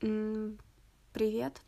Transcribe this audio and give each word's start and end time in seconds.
Привет. 0.00 1.60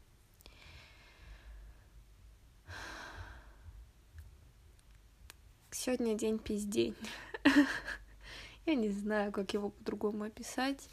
Сегодня 5.70 6.14
день 6.14 6.38
пиздень. 6.38 6.96
Я 8.66 8.74
не 8.74 8.90
знаю, 8.90 9.30
как 9.30 9.54
его 9.54 9.70
по-другому 9.70 10.24
описать. 10.24 10.88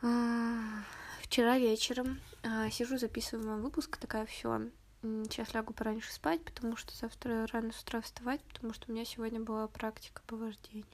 А, 0.00 0.82
вчера 1.20 1.58
вечером 1.58 2.20
а, 2.42 2.70
сижу, 2.70 2.96
записываю 2.96 3.46
мой 3.46 3.60
выпуск, 3.60 3.98
такая 3.98 4.24
все. 4.24 4.70
Сейчас 5.02 5.52
лягу 5.52 5.74
пораньше 5.74 6.12
спать, 6.12 6.42
потому 6.42 6.76
что 6.76 6.96
завтра 6.96 7.46
рано 7.52 7.72
с 7.72 7.82
утра 7.82 8.00
вставать, 8.00 8.42
потому 8.44 8.72
что 8.72 8.90
у 8.90 8.94
меня 8.94 9.04
сегодня 9.04 9.40
была 9.40 9.68
практика 9.68 10.22
по 10.26 10.36
вождению. 10.36 10.86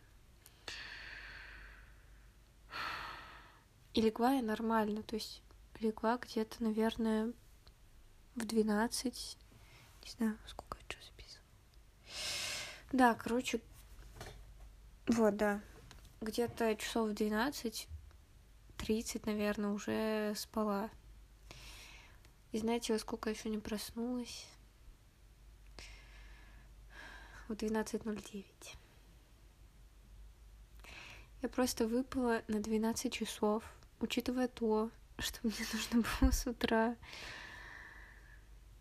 И 3.95 4.01
легла 4.01 4.35
я 4.35 4.43
нормально, 4.43 5.03
то 5.03 5.17
есть 5.17 5.43
легла 5.81 6.19
где-то, 6.19 6.63
наверное, 6.63 7.33
в 8.35 8.45
12, 8.45 9.39
не 10.05 10.11
знаю, 10.11 10.39
сколько 10.47 10.79
я 10.79 10.85
что 10.89 11.03
записывала. 11.03 11.47
Да, 12.93 13.15
короче, 13.15 13.61
вот, 15.07 15.37
да, 15.37 15.61
где-то 16.21 16.77
часов 16.77 17.11
в 17.11 17.15
12, 17.15 17.89
30, 18.77 19.27
наверное, 19.27 19.71
уже 19.71 20.35
спала. 20.37 20.91
И 22.53 22.59
знаете, 22.59 22.93
во 22.93 22.99
сколько 22.99 23.29
я 23.29 23.37
еще 23.37 23.49
не 23.51 23.59
проснулась? 23.59 24.47
В 27.49 27.53
12.09. 27.53 28.45
Я 31.41 31.49
просто 31.49 31.87
выпала 31.87 32.43
на 32.49 32.61
12 32.61 33.13
часов, 33.13 33.63
учитывая 34.01 34.49
то, 34.49 34.91
что 35.19 35.39
мне 35.43 35.67
нужно 35.73 36.05
было 36.21 36.31
с 36.31 36.47
утра 36.47 36.97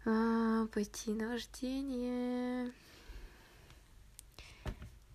а, 0.05 0.67
пойти 0.67 1.11
на 1.11 1.29
вождение. 1.29 2.71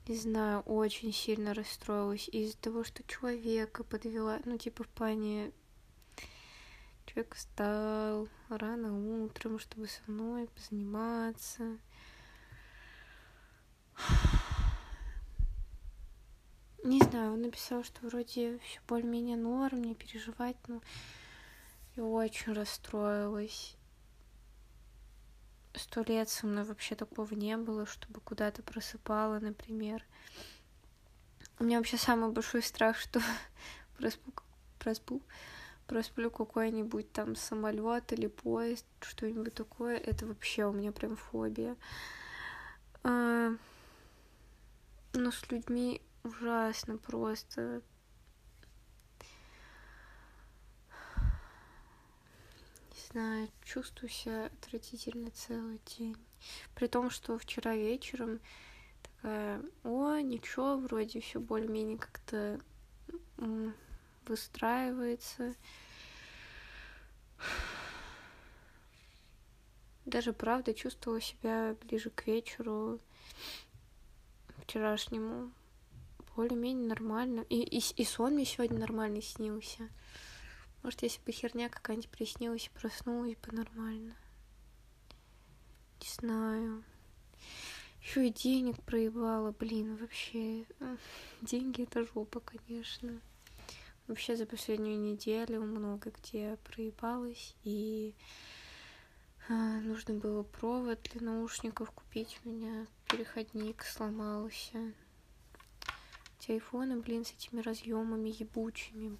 Не 0.08 0.16
знаю, 0.16 0.60
очень 0.62 1.12
сильно 1.12 1.54
расстроилась 1.54 2.28
из-за 2.28 2.56
того, 2.56 2.82
что 2.82 3.04
человека 3.04 3.84
подвела, 3.84 4.40
ну, 4.44 4.58
типа 4.58 4.82
в 4.82 4.88
плане 4.88 5.52
Человек 7.12 7.34
встал 7.34 8.28
рано 8.48 9.24
утром, 9.24 9.58
чтобы 9.58 9.86
со 9.86 10.00
мной 10.06 10.48
позаниматься. 10.48 11.76
Не 16.82 16.98
знаю, 16.98 17.34
он 17.34 17.42
написал, 17.42 17.84
что 17.84 18.04
вроде 18.06 18.58
все 18.58 18.80
более-менее 18.88 19.36
норм, 19.36 19.84
не 19.84 19.94
переживать, 19.94 20.56
но 20.66 20.82
я 21.94 22.02
очень 22.02 22.52
расстроилась. 22.54 23.76
Сто 25.74 26.02
лет 26.02 26.28
со 26.28 26.46
мной 26.46 26.64
вообще 26.64 26.96
такого 26.96 27.32
не 27.34 27.56
было, 27.56 27.86
чтобы 27.86 28.20
куда-то 28.20 28.64
просыпала, 28.64 29.38
например. 29.38 30.04
У 31.60 31.64
меня 31.64 31.78
вообще 31.78 31.98
самый 31.98 32.32
большой 32.32 32.62
страх, 32.62 32.96
что 32.98 33.20
проспу, 33.96 34.32
проспу, 34.80 35.22
просплю 35.86 36.32
какой-нибудь 36.32 37.12
там 37.12 37.36
самолет 37.36 38.12
или 38.12 38.26
поезд, 38.26 38.86
что-нибудь 39.02 39.54
такое, 39.54 39.98
это 39.98 40.26
вообще 40.26 40.66
у 40.66 40.72
меня 40.72 40.90
прям 40.90 41.14
фобия. 41.14 41.76
А, 43.04 43.52
но 45.12 45.30
с 45.30 45.48
людьми 45.48 46.02
ужасно 46.24 46.98
просто. 46.98 47.82
Не 52.90 53.00
знаю, 53.10 53.48
чувствую 53.62 54.08
себя 54.08 54.46
отвратительно 54.46 55.30
целый 55.30 55.80
день. 55.98 56.16
При 56.74 56.86
том, 56.86 57.10
что 57.10 57.38
вчера 57.38 57.74
вечером 57.74 58.40
такая, 59.02 59.62
о, 59.84 60.18
ничего, 60.18 60.78
вроде 60.78 61.20
все 61.20 61.40
более-менее 61.40 61.98
как-то 61.98 62.60
выстраивается. 64.26 65.54
Даже 70.04 70.32
правда 70.32 70.74
чувствовала 70.74 71.20
себя 71.20 71.76
ближе 71.82 72.10
к 72.10 72.26
вечеру 72.26 72.98
вчерашнему 74.58 75.52
более-менее 76.36 76.88
нормально. 76.88 77.46
И, 77.48 77.62
и, 77.62 77.82
и 77.96 78.04
сон 78.04 78.34
мне 78.34 78.44
сегодня 78.44 78.78
нормальный 78.78 79.22
снился. 79.22 79.88
Может, 80.82 81.02
если 81.02 81.20
бы 81.22 81.32
херня 81.32 81.68
какая-нибудь 81.68 82.10
приснилась 82.10 82.70
проснулась 82.74 83.36
бы 83.36 83.56
нормально. 83.56 84.16
Не 86.00 86.08
знаю. 86.08 86.84
Еще 88.00 88.26
и 88.26 88.32
денег 88.32 88.82
проебала, 88.82 89.52
блин, 89.52 89.96
вообще. 89.96 90.66
Деньги 91.42 91.82
это 91.82 92.04
жопа, 92.04 92.40
конечно. 92.40 93.20
Вообще 94.08 94.34
за 94.34 94.46
последнюю 94.46 94.98
неделю 94.98 95.62
много 95.62 96.10
где 96.10 96.58
проебалась, 96.64 97.54
и 97.62 98.16
а, 99.48 99.80
нужно 99.80 100.14
было 100.14 100.42
провод 100.42 101.00
для 101.02 101.20
наушников 101.20 101.92
купить. 101.92 102.40
У 102.44 102.48
меня 102.48 102.86
переходник 103.08 103.84
сломался. 103.84 104.92
Телефоны, 106.46 107.00
блин, 107.00 107.24
с 107.24 107.30
этими 107.30 107.60
разъемами 107.60 108.34
ебучими. 108.36 109.16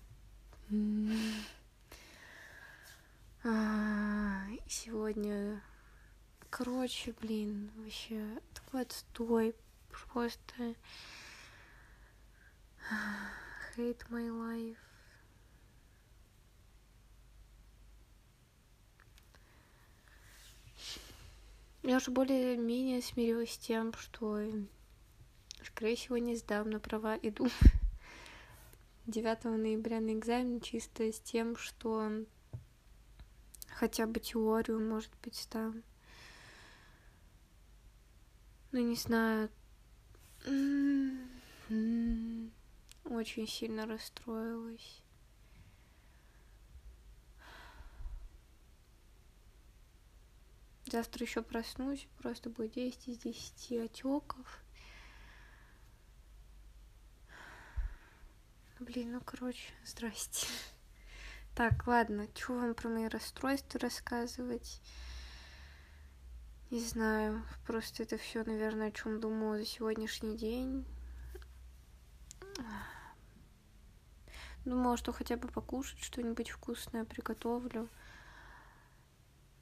А, 3.45 4.43
сегодня, 4.67 5.63
короче, 6.51 7.15
блин, 7.21 7.71
вообще 7.77 8.41
такой 8.53 8.83
отстой, 8.83 9.55
просто 9.89 10.75
hate 13.77 14.05
my 14.11 14.29
life. 14.29 14.77
Я 21.85 21.99
уже 21.99 22.11
более-менее 22.11 23.01
смирилась 23.01 23.53
с 23.53 23.59
тем, 23.59 23.93
что, 23.93 24.41
скорее 25.73 25.97
всего, 25.97 26.19
не 26.19 26.37
сдам 26.37 26.71
на 26.71 26.79
права. 26.81 27.17
Иду 27.23 27.49
9 29.07 29.45
ноября 29.45 30.01
на 30.01 30.13
экзамен 30.13 30.61
чисто 30.61 31.11
с 31.11 31.19
тем, 31.21 31.57
что 31.57 32.25
хотя 33.69 34.07
бы 34.07 34.21
теорию, 34.21 34.81
может 34.81 35.11
быть, 35.23 35.37
сдам. 35.37 35.83
Ну, 38.71 38.81
не 38.81 38.97
знаю. 38.97 39.51
Очень 43.05 43.49
сильно 43.49 43.87
расстроилась. 43.87 45.03
Завтра 50.87 51.25
еще 51.25 51.41
проснусь, 51.43 52.07
просто 52.19 52.51
будет 52.51 52.73
10 52.73 53.09
из 53.09 53.19
10 53.19 53.73
отеков. 53.85 54.62
Блин, 58.93 59.13
ну 59.13 59.21
короче, 59.25 59.73
здрасте. 59.87 60.47
Так, 61.55 61.87
ладно, 61.87 62.29
что 62.35 62.53
вам 62.53 62.75
про 62.75 62.91
мои 62.91 63.09
расстройства 63.09 63.81
рассказывать? 63.81 64.83
Не 66.71 66.81
знаю, 66.81 67.43
просто 67.67 68.03
это 68.03 68.19
все, 68.19 68.45
наверное, 68.45 68.89
о 68.89 68.93
чем 68.93 69.19
думала 69.19 69.57
за 69.57 69.65
сегодняшний 69.65 70.37
день. 70.37 70.85
Думала, 74.67 74.99
что 74.99 75.13
хотя 75.13 75.39
бы 75.39 75.49
покушать 75.49 76.01
что-нибудь 76.01 76.51
вкусное 76.51 77.07
приготовлю. 77.07 77.89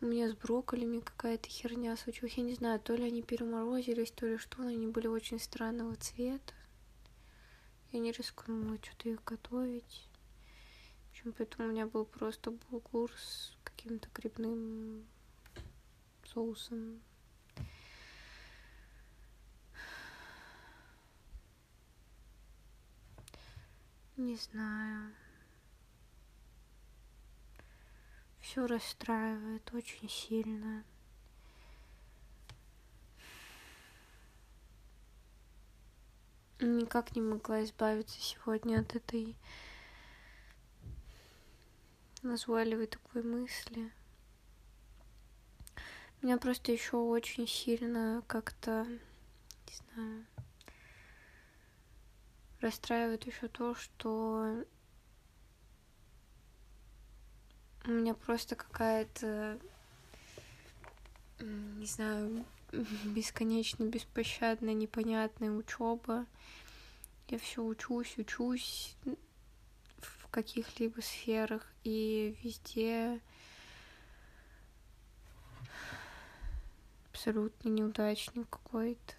У 0.00 0.06
меня 0.06 0.28
с 0.28 0.34
брокколями 0.34 0.98
какая-то 0.98 1.48
херня 1.48 1.96
случилась. 1.96 2.34
Я 2.34 2.42
не 2.42 2.54
знаю, 2.54 2.80
то 2.80 2.96
ли 2.96 3.04
они 3.04 3.22
переморозились, 3.22 4.10
то 4.10 4.26
ли 4.26 4.38
что, 4.38 4.62
но 4.62 4.70
они 4.70 4.88
были 4.88 5.06
очень 5.06 5.38
странного 5.38 5.94
цвета. 5.94 6.52
Я 7.92 7.98
не 7.98 8.12
рискнула 8.12 8.78
что-то 8.80 9.08
их 9.08 9.24
готовить. 9.24 10.08
В 11.06 11.10
общем, 11.10 11.32
поэтому 11.32 11.68
у 11.68 11.72
меня 11.72 11.86
был 11.86 12.04
просто 12.04 12.52
булгур 12.52 13.12
с 13.12 13.56
каким-то 13.64 14.08
грибным 14.14 15.06
соусом. 16.24 17.02
Не 24.16 24.36
знаю. 24.36 25.12
Все 28.40 28.66
расстраивает 28.66 29.72
очень 29.72 30.08
сильно. 30.08 30.84
Никак 36.60 37.16
не 37.16 37.22
могла 37.22 37.64
избавиться 37.64 38.20
сегодня 38.20 38.80
от 38.80 38.94
этой 38.94 39.34
назойливой 42.22 42.86
такой 42.86 43.22
мысли. 43.22 43.90
Меня 46.20 46.36
просто 46.36 46.70
еще 46.70 46.98
очень 46.98 47.48
сильно 47.48 48.22
как-то, 48.26 48.84
не 48.84 49.74
знаю, 49.94 50.26
расстраивает 52.60 53.24
еще 53.24 53.48
то, 53.48 53.74
что 53.74 54.62
у 57.86 57.90
меня 57.90 58.12
просто 58.12 58.54
какая-то, 58.54 59.58
не 61.38 61.86
знаю, 61.86 62.44
бесконечно 63.04 63.84
беспощадная, 63.84 64.74
непонятная 64.74 65.50
учеба. 65.50 66.26
Я 67.28 67.38
все 67.38 67.62
учусь, 67.62 68.18
учусь 68.18 68.96
в 69.98 70.28
каких-либо 70.28 71.00
сферах, 71.00 71.66
и 71.84 72.36
везде 72.42 73.20
абсолютно 77.12 77.68
неудачник 77.68 78.48
какой-то. 78.48 79.14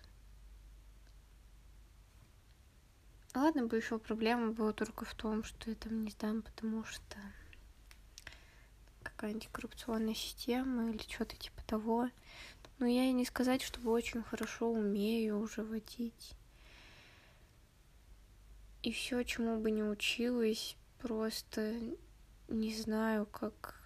Ладно 3.33 3.65
бы 3.65 3.77
еще 3.77 3.97
проблема 3.97 4.51
была 4.51 4.73
только 4.73 5.05
в 5.05 5.13
том, 5.13 5.45
что 5.45 5.69
я 5.69 5.75
там 5.75 6.03
не 6.03 6.11
сдам, 6.11 6.41
потому 6.41 6.83
что 6.83 7.17
какая-нибудь 9.03 9.49
коррупционная 9.51 10.15
система 10.15 10.89
или 10.89 11.01
что-то 11.03 11.37
типа 11.37 11.61
того. 11.65 12.09
Но 12.81 12.87
я 12.87 13.03
и 13.05 13.11
не 13.11 13.25
сказать, 13.25 13.61
чтобы 13.61 13.91
очень 13.91 14.23
хорошо 14.23 14.71
умею 14.71 15.39
уже 15.39 15.61
водить. 15.61 16.33
И 18.81 18.91
все, 18.91 19.21
чему 19.23 19.59
бы 19.59 19.69
не 19.69 19.83
училась, 19.83 20.75
просто 20.97 21.75
не 22.47 22.73
знаю, 22.73 23.27
как... 23.27 23.79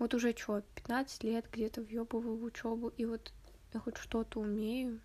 Вот 0.00 0.14
уже 0.14 0.36
что, 0.36 0.62
15 0.74 1.22
лет 1.22 1.46
где-то 1.52 1.82
въебываю 1.82 2.36
в 2.36 2.42
учебу, 2.42 2.88
и 2.96 3.04
вот 3.04 3.32
я 3.72 3.78
хоть 3.78 3.98
что-то 3.98 4.40
умею. 4.40 5.00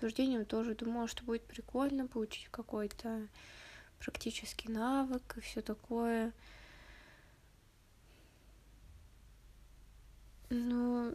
С 0.00 0.02
вождением 0.02 0.46
тоже 0.46 0.74
думала, 0.74 1.06
что 1.08 1.24
будет 1.24 1.42
прикольно 1.42 2.06
получить 2.06 2.48
какой-то 2.50 3.28
практический 3.98 4.70
навык 4.70 5.36
и 5.36 5.40
все 5.42 5.60
такое. 5.60 6.32
Но 10.48 11.12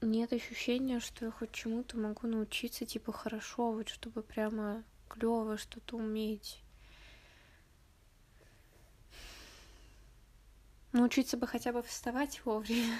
нет 0.00 0.32
ощущения, 0.32 0.98
что 0.98 1.26
я 1.26 1.30
хоть 1.30 1.52
чему-то 1.52 1.98
могу 1.98 2.26
научиться, 2.26 2.86
типа, 2.86 3.12
хорошо, 3.12 3.70
вот 3.70 3.90
чтобы 3.90 4.22
прямо 4.22 4.82
клево 5.10 5.58
что-то 5.58 5.98
уметь. 5.98 6.62
Научиться 10.92 11.36
бы 11.36 11.46
хотя 11.46 11.74
бы 11.74 11.82
вставать 11.82 12.42
вовремя. 12.46 12.98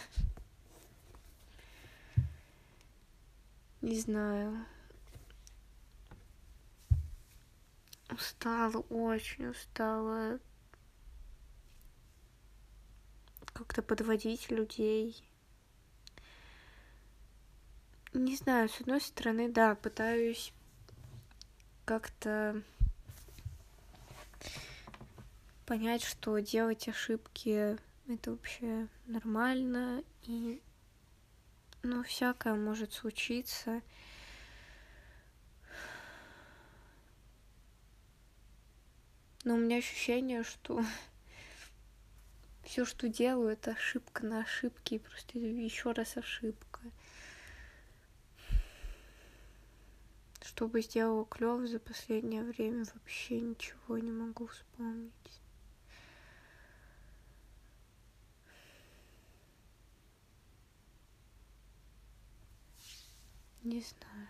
Не 3.87 4.01
знаю. 4.01 4.67
Устала, 8.11 8.79
очень 8.91 9.47
устала. 9.47 10.41
Как-то 13.53 13.83
подводить 13.83 14.51
людей. 14.51 15.25
Не 18.13 18.35
знаю, 18.35 18.69
с 18.69 18.81
одной 18.81 19.01
стороны, 19.01 19.53
да, 19.53 19.77
пытаюсь 19.77 20.53
как-то 21.85 22.61
понять, 25.65 26.03
что 26.03 26.37
делать 26.41 26.89
ошибки 26.89 27.79
это 28.09 28.33
вообще 28.33 28.89
нормально 29.07 30.03
и 30.25 30.61
ну, 31.87 32.03
всякое 32.03 32.55
может 32.55 32.93
случиться. 32.93 33.81
Но 39.45 39.55
у 39.55 39.59
меня 39.59 39.77
ощущение, 39.77 40.43
что 40.43 40.85
все, 42.65 42.85
что 42.85 43.09
делаю, 43.09 43.51
это 43.51 43.71
ошибка 43.71 44.27
на 44.27 44.41
ошибке, 44.41 44.97
и 44.97 44.99
просто 44.99 45.39
еще 45.39 45.93
раз 45.93 46.17
ошибка. 46.17 46.81
Что 50.43 50.67
бы 50.67 50.83
сделала 50.83 51.25
клёво 51.25 51.67
за 51.69 51.79
последнее 51.79 52.43
время, 52.43 52.85
вообще 52.95 53.41
ничего 53.41 53.99
не 53.99 54.11
могу 54.11 54.49
вспомнить. 54.49 55.13
Не 63.67 63.83
знаю. 63.83 64.29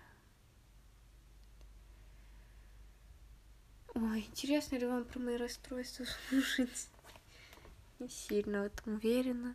Ой, 3.93 4.21
интересно 4.21 4.77
ли 4.77 4.87
вам 4.87 5.05
про 5.05 5.19
мои 5.19 5.37
расстройства 5.37 6.07
слушать? 6.31 6.89
Не 7.99 8.09
сильно 8.09 8.63
в 8.63 8.65
этом 8.65 8.95
уверена. 8.95 9.55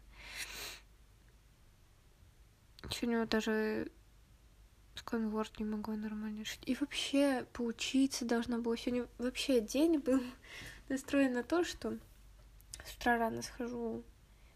Сегодня 2.92 3.22
вот 3.22 3.30
даже 3.30 3.92
сканворд 4.94 5.58
не 5.58 5.66
могу 5.66 5.94
нормально 5.96 6.42
решить. 6.42 6.62
И 6.68 6.76
вообще 6.76 7.48
поучиться 7.52 8.24
должна 8.24 8.60
была. 8.60 8.78
Сегодня 8.78 9.08
вообще 9.18 9.62
день 9.62 9.98
был 9.98 10.22
настроен 10.90 11.34
на 11.34 11.42
то, 11.42 11.64
что 11.64 11.98
с 12.86 12.96
утра 12.98 13.18
рано 13.18 13.42
схожу, 13.42 14.04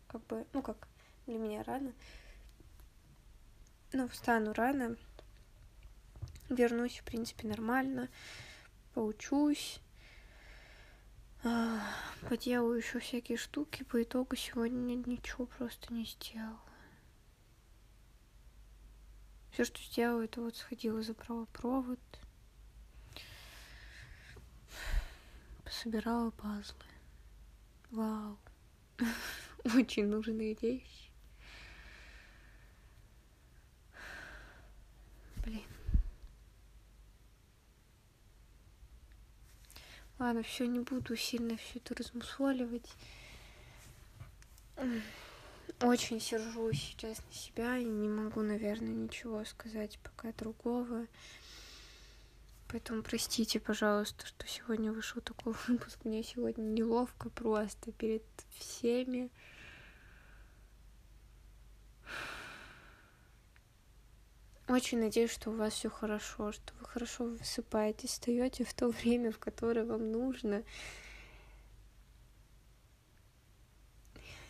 как 0.07 0.23
бы, 0.27 0.45
ну 0.53 0.61
как, 0.61 0.87
для 1.25 1.39
меня 1.39 1.63
рано. 1.63 1.93
Ну, 3.91 4.07
встану 4.07 4.53
рано, 4.53 4.97
вернусь, 6.49 6.99
в 6.99 7.03
принципе, 7.03 7.47
нормально, 7.47 8.09
поучусь, 8.93 9.79
а, 11.43 11.79
поделаю 12.27 12.77
еще 12.77 12.99
всякие 12.99 13.37
штуки, 13.37 13.83
по 13.83 14.01
итогу 14.01 14.35
сегодня 14.35 14.95
ничего 14.95 15.45
просто 15.45 15.93
не 15.93 16.05
сделала. 16.05 16.59
Все, 19.51 19.63
что 19.63 19.79
сделала, 19.79 20.23
это 20.23 20.41
вот 20.41 20.57
сходила 20.57 21.01
за 21.01 21.13
провод, 21.13 21.99
пособирала 25.63 26.31
пазлы. 26.31 26.75
Вау. 27.91 28.37
Очень 29.63 30.07
нужные 30.07 30.55
вещи. 30.55 31.04
Ладно, 40.17 40.43
все, 40.43 40.65
не 40.65 40.79
буду 40.79 41.15
сильно 41.17 41.57
все 41.57 41.79
это 41.79 41.95
размусоливать. 41.95 42.89
Очень 45.81 46.21
сержусь 46.21 46.79
сейчас 46.79 47.21
на 47.25 47.33
себя 47.33 47.77
и 47.77 47.83
не 47.83 48.07
могу, 48.07 48.41
наверное, 48.41 48.93
ничего 48.93 49.43
сказать 49.43 49.99
пока 49.99 50.31
другого. 50.31 51.07
Поэтому 52.69 53.03
простите, 53.03 53.59
пожалуйста, 53.59 54.25
что 54.25 54.47
сегодня 54.47 54.91
вышел 54.91 55.21
такой 55.21 55.53
выпуск. 55.67 55.99
Мне 56.05 56.23
сегодня 56.23 56.63
неловко 56.63 57.29
просто 57.29 57.91
перед 57.91 58.23
всеми. 58.57 59.29
Очень 64.67 64.99
надеюсь, 64.99 65.31
что 65.31 65.51
у 65.51 65.55
вас 65.55 65.73
все 65.73 65.91
хорошо, 65.91 66.51
что 66.51 66.73
вы 66.79 66.85
хорошо 66.87 67.25
высыпаетесь, 67.25 68.11
встаете 68.11 68.63
в 68.63 68.73
то 68.73 68.87
время, 69.01 69.31
в 69.31 69.37
которое 69.37 69.85
вам 69.85 70.11
нужно. 70.11 70.63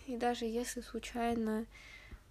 И 0.07 0.15
даже 0.15 0.45
если 0.45 0.81
случайно 0.81 1.65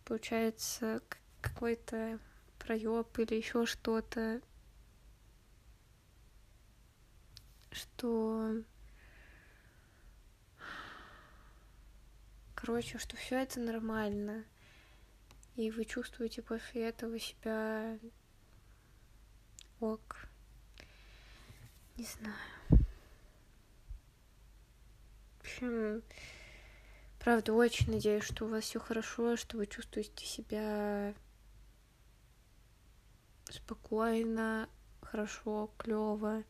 получается 0.06 1.02
какой-то 1.42 2.18
проеб 2.58 3.18
или 3.18 3.34
еще 3.34 3.66
что-то, 3.66 4.40
что 7.70 8.62
короче, 12.54 12.96
что 12.96 13.16
все 13.16 13.42
это 13.42 13.60
нормально 13.60 14.44
и 15.56 15.70
вы 15.70 15.84
чувствуете 15.84 16.42
после 16.42 16.88
этого 16.88 17.18
себя 17.18 17.98
ок. 19.80 20.26
Не 21.96 22.04
знаю. 22.04 22.84
В 25.38 25.40
общем, 25.40 26.02
правда, 27.20 27.52
очень 27.52 27.92
надеюсь, 27.92 28.24
что 28.24 28.46
у 28.46 28.48
вас 28.48 28.64
все 28.64 28.80
хорошо, 28.80 29.36
что 29.36 29.58
вы 29.58 29.66
чувствуете 29.66 30.24
себя 30.24 31.14
спокойно, 33.48 34.68
хорошо, 35.02 35.70
клево. 35.78 36.42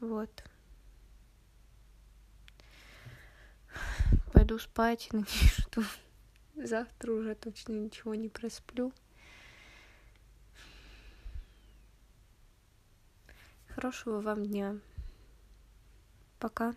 Вот. 0.00 0.44
Пойду 4.32 4.58
спать, 4.58 5.08
надеюсь, 5.12 5.52
что 5.58 5.82
завтра 6.56 7.12
уже 7.12 7.34
точно 7.34 7.72
ничего 7.72 8.14
не 8.14 8.28
просплю. 8.28 8.92
Хорошего 13.68 14.20
вам 14.20 14.44
дня. 14.44 14.78
Пока. 16.38 16.74